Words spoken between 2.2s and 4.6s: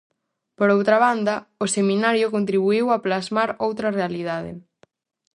contribuíu a plasmar outra realidade.